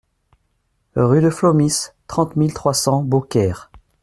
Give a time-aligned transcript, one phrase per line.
[0.95, 3.69] Rue du Phlomis, trente mille trois cents Beaucaire